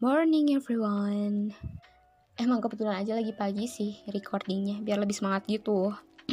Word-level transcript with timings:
morning 0.00 0.56
everyone. 0.56 1.52
Emang 2.40 2.64
kebetulan 2.64 2.96
aja 2.96 3.12
lagi 3.12 3.36
pagi 3.36 3.68
sih 3.68 4.00
recordingnya 4.08 4.80
Biar 4.80 4.96
lebih 4.96 5.12
semangat 5.12 5.44
gitu. 5.52 5.92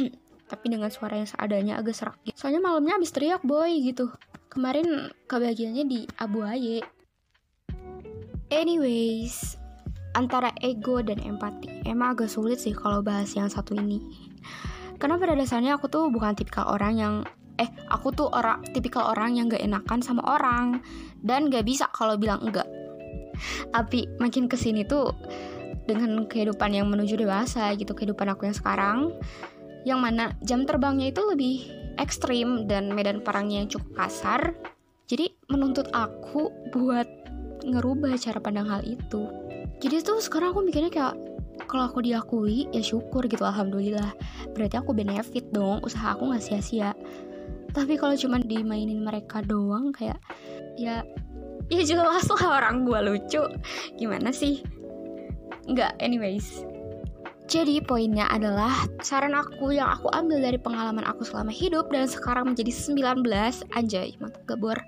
Tapi 0.50 0.66
dengan 0.72 0.88
suara 0.88 1.20
yang 1.20 1.28
seadanya 1.28 1.76
agak 1.76 1.92
serak 1.92 2.16
gitu. 2.24 2.40
Soalnya 2.40 2.64
malamnya 2.64 2.96
abis 2.96 3.12
teriak 3.12 3.44
boy 3.44 3.68
gitu. 3.84 4.08
Kemarin 4.48 5.12
kebahagiaannya 5.28 5.84
di 5.84 6.08
Abu 6.16 6.40
Aye. 6.40 6.80
Anyways 8.48 9.60
Antara 10.16 10.48
ego 10.64 11.04
dan 11.04 11.20
empati. 11.20 11.84
Emang 11.84 12.16
agak 12.16 12.32
sulit 12.32 12.56
sih 12.56 12.72
kalau 12.72 13.04
bahas 13.04 13.28
yang 13.36 13.52
satu 13.52 13.76
ini. 13.76 14.00
Karena 14.96 15.20
pada 15.20 15.36
dasarnya 15.36 15.76
aku 15.76 15.92
tuh 15.92 16.08
bukan 16.08 16.32
tipikal 16.32 16.72
orang 16.72 16.96
yang 16.96 17.14
eh 17.60 17.68
aku 17.92 18.08
tuh 18.08 18.32
orang 18.32 18.64
tipikal 18.72 19.12
orang 19.12 19.36
yang 19.36 19.52
gak 19.52 19.60
enakan 19.60 20.00
sama 20.00 20.24
orang. 20.32 20.80
Dan 21.20 21.52
gak 21.52 21.68
bisa 21.68 21.92
kalau 21.92 22.16
bilang 22.16 22.40
enggak 22.40 22.64
tapi 23.70 24.06
makin 24.22 24.46
ke 24.48 24.56
sini 24.58 24.86
tuh 24.86 25.12
dengan 25.84 26.24
kehidupan 26.24 26.72
yang 26.72 26.88
menuju 26.88 27.20
dewasa 27.20 27.72
gitu 27.76 27.92
kehidupan 27.92 28.32
aku 28.32 28.48
yang 28.48 28.56
sekarang 28.56 28.98
yang 29.84 30.00
mana 30.00 30.32
jam 30.40 30.64
terbangnya 30.64 31.12
itu 31.12 31.20
lebih 31.28 31.56
ekstrim 32.00 32.66
dan 32.66 32.90
medan 32.90 33.20
perangnya 33.22 33.62
yang 33.62 33.70
cukup 33.70 34.04
kasar. 34.04 34.56
Jadi 35.04 35.36
menuntut 35.52 35.92
aku 35.92 36.48
buat 36.72 37.06
ngerubah 37.64 38.16
cara 38.16 38.40
pandang 38.40 38.68
hal 38.68 38.82
itu. 38.82 39.28
Jadi 39.84 40.00
tuh 40.00 40.20
sekarang 40.24 40.56
aku 40.56 40.64
mikirnya 40.64 40.88
kayak 40.88 41.14
kalau 41.68 41.86
aku 41.86 42.00
diakui 42.00 42.66
ya 42.72 42.80
syukur 42.80 43.28
gitu 43.28 43.44
alhamdulillah. 43.44 44.16
Berarti 44.56 44.80
aku 44.80 44.96
benefit 44.96 45.52
dong 45.52 45.84
usaha 45.84 46.16
aku 46.16 46.32
nggak 46.32 46.42
sia-sia. 46.42 46.96
Tapi 47.74 48.00
kalau 48.00 48.16
cuma 48.16 48.40
dimainin 48.40 49.04
mereka 49.04 49.44
doang 49.44 49.92
kayak 49.92 50.16
ya 50.80 51.04
ya 51.72 51.82
jelas 51.84 52.26
lah 52.28 52.60
orang 52.60 52.84
gue 52.84 52.98
lucu. 53.00 53.42
Gimana 53.96 54.32
sih? 54.32 54.64
Nggak 55.68 55.96
anyways. 56.00 56.64
Jadi 57.44 57.84
poinnya 57.84 58.24
adalah 58.32 58.72
saran 59.04 59.36
aku 59.36 59.76
yang 59.76 59.92
aku 59.92 60.08
ambil 60.16 60.40
dari 60.40 60.56
pengalaman 60.56 61.04
aku 61.04 61.28
selama 61.28 61.52
hidup 61.52 61.92
dan 61.92 62.08
sekarang 62.08 62.56
menjadi 62.56 62.72
19 62.72 63.20
anjay 63.76 64.16
mantap 64.16 64.40
gabor 64.48 64.80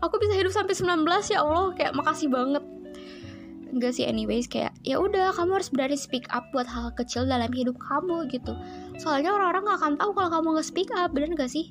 aku 0.00 0.16
bisa 0.20 0.32
hidup 0.36 0.52
sampai 0.52 0.74
19 0.74 1.04
ya 1.32 1.38
Allah. 1.44 1.72
Kayak 1.76 1.92
makasih 1.96 2.28
banget. 2.32 2.64
Enggak 3.70 3.92
sih 3.94 4.04
anyways. 4.08 4.50
Kayak 4.50 4.74
ya 4.82 4.98
udah 4.98 5.30
kamu 5.36 5.60
harus 5.60 5.70
berani 5.70 5.96
speak 5.96 6.26
up 6.34 6.48
buat 6.50 6.66
hal 6.66 6.90
kecil 6.98 7.28
dalam 7.28 7.52
hidup 7.54 7.78
kamu 7.78 8.26
gitu. 8.32 8.56
Soalnya 8.98 9.32
orang-orang 9.32 9.62
gak 9.70 9.78
akan 9.80 9.94
tahu 9.96 10.10
kalau 10.16 10.30
kamu 10.34 10.46
nggak 10.58 10.68
speak 10.68 10.90
up 10.92 11.14
bener 11.14 11.30
gak 11.38 11.52
sih? 11.52 11.70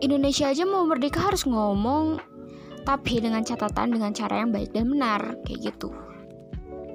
Indonesia 0.00 0.48
aja 0.48 0.64
mau 0.64 0.84
merdeka 0.88 1.20
harus 1.20 1.44
ngomong 1.44 2.20
tapi 2.86 3.18
dengan 3.18 3.42
catatan 3.42 3.90
dengan 3.90 4.14
cara 4.14 4.40
yang 4.40 4.54
baik 4.54 4.70
dan 4.70 4.86
benar 4.88 5.20
kayak 5.44 5.74
gitu 5.74 5.90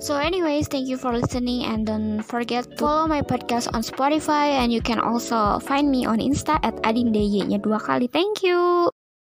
So 0.01 0.17
anyways, 0.17 0.65
thank 0.65 0.89
you 0.89 0.97
for 0.97 1.13
listening 1.13 1.61
and 1.61 1.85
don't 1.85 2.25
forget 2.25 2.65
to 2.65 2.73
follow 2.73 3.05
my 3.05 3.21
podcast 3.21 3.69
on 3.69 3.85
Spotify 3.85 4.57
and 4.57 4.73
you 4.73 4.81
can 4.81 4.97
also 4.97 5.61
find 5.61 5.93
me 5.93 6.09
on 6.09 6.17
Insta 6.17 6.57
at 6.65 6.73
adindeye 6.81 7.45
nya 7.45 7.61
dua 7.61 7.77
kali. 7.77 8.09
Thank 8.09 8.41
you. 8.41 8.89